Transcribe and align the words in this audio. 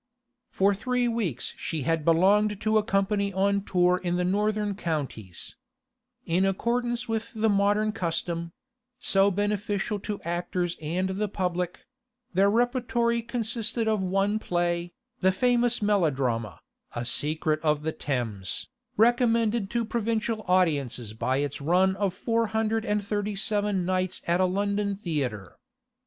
For 0.49 0.73
three 0.73 1.07
weeks 1.07 1.53
she 1.57 1.83
had 1.83 2.03
belonged 2.03 2.59
to 2.61 2.79
a 2.79 2.83
company 2.83 3.31
on 3.33 3.63
tour 3.63 3.99
in 4.03 4.15
the 4.15 4.25
northern 4.25 4.73
counties. 4.73 5.55
In 6.25 6.43
accordance 6.43 7.07
with 7.07 7.29
the 7.35 7.49
modern 7.49 7.91
custom—so 7.91 9.29
beneficial 9.29 9.99
to 9.99 10.19
actors 10.23 10.75
and 10.81 11.09
the 11.09 11.27
public—their 11.27 12.49
repertory 12.49 13.21
consisted 13.21 13.87
of 13.87 14.01
one 14.01 14.39
play, 14.39 14.93
the 15.19 15.31
famous 15.31 15.83
melodrama, 15.83 16.61
'A 16.95 17.05
Secret 17.05 17.59
of 17.61 17.83
the 17.83 17.91
Thames,' 17.91 18.69
recommended 18.97 19.69
to 19.69 19.85
provincial 19.85 20.43
audiences 20.47 21.13
by 21.13 21.37
its 21.37 21.61
run 21.61 21.95
of 21.97 22.15
four 22.15 22.47
hundred 22.47 22.85
and 22.85 23.03
thirty 23.03 23.35
seven 23.35 23.85
nights 23.85 24.23
at 24.25 24.41
a 24.41 24.45
London 24.45 24.95
theatre. 24.95 25.57